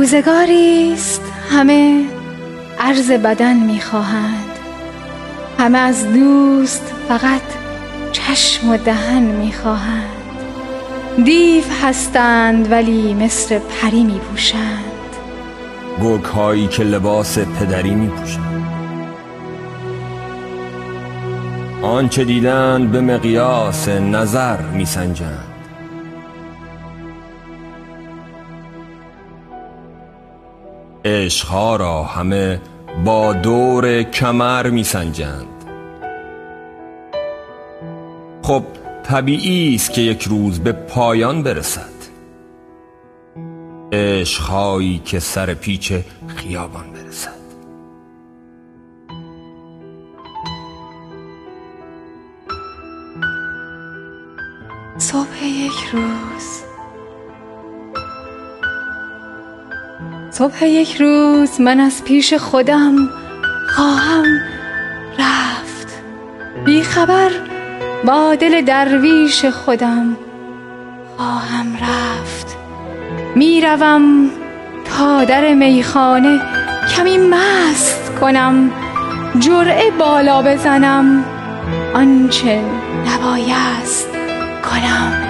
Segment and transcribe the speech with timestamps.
[0.00, 2.04] روزگاری است همه
[2.78, 4.58] عرض بدن می‌خواهند.
[5.58, 7.40] همه از دوست فقط
[8.12, 10.10] چشم و دهن می‌خواهند.
[11.24, 14.84] دیو هستند ولی مثل پری میپوشند.
[16.02, 18.66] گرگ هایی که لباس پدری میپوشند.
[21.82, 25.49] آنچه دیدن به مقیاس نظر میسنجند.
[31.04, 32.60] عشقها را همه
[33.04, 35.46] با دور کمر میسنجند.
[38.42, 38.62] خب
[39.04, 42.00] طبیعی است که یک روز به پایان برسد.
[43.92, 45.92] عشقهایی که سر پیچ
[46.26, 47.40] خیابان برسد.
[54.98, 56.69] صبح یک روز.
[60.32, 62.96] صبح یک روز من از پیش خودم
[63.76, 64.24] خواهم
[65.18, 66.02] رفت.
[66.64, 67.30] بی خبر
[68.04, 70.16] با دل درویش خودم
[71.16, 72.56] خواهم رفت.
[73.34, 74.30] می‌روم
[74.84, 76.40] تا در میخانه
[76.96, 78.70] کمی مست کنم
[79.38, 81.24] جرعه بالا بزنم
[81.94, 82.60] آنچه
[83.06, 84.08] نبایست
[84.70, 85.29] کنم.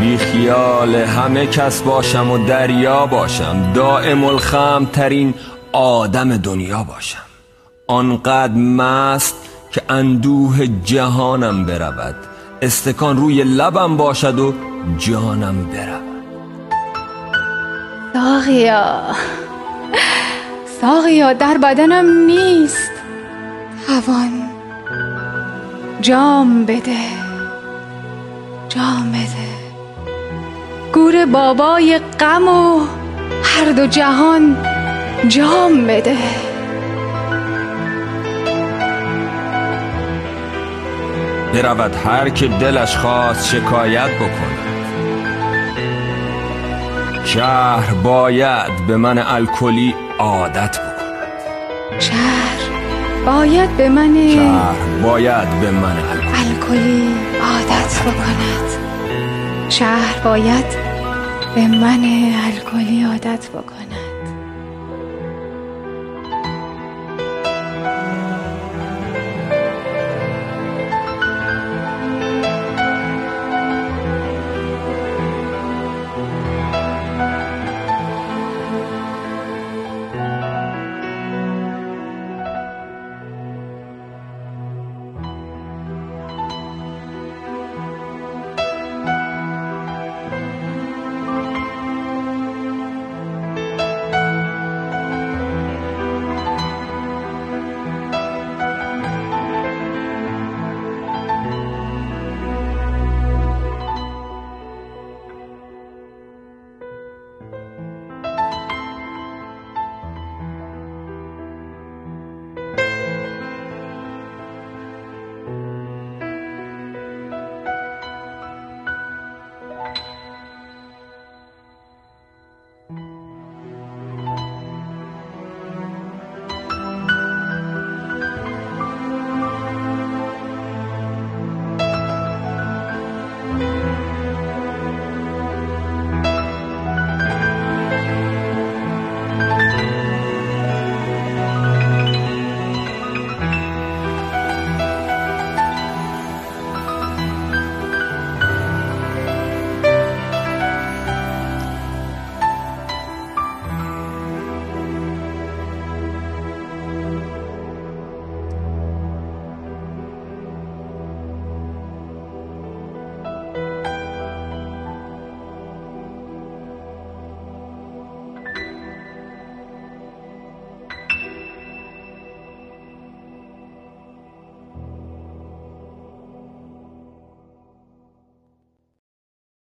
[0.00, 5.34] بی خیال همه کس باشم و دریا باشم دائم الخم ترین
[5.72, 7.18] آدم دنیا باشم.
[7.86, 9.34] آنقدر مست
[9.70, 12.14] که اندوه جهانم برود
[12.62, 14.54] استکان روی لبم باشد و
[14.98, 16.02] جانم برود.
[18.12, 19.00] ساقیا
[20.80, 22.90] ساقیا در بدنم نیست.
[23.86, 24.48] توان
[26.00, 26.98] جام بده
[28.68, 29.67] جام بده.
[30.98, 32.86] گور بابای غم و
[33.42, 34.56] هر دو جهان
[35.28, 36.16] جام بده.
[41.54, 44.58] برود هر که دلش خواست شکایت بکند
[47.24, 52.58] شهر باید به من الکلی عادت بکند شهر
[53.26, 55.96] باید به من شهر باید به من
[56.34, 58.58] الکلی عادت بکند.
[59.68, 60.87] شهر باید
[61.54, 62.04] به من
[62.44, 64.07] الکلی عادت بکنن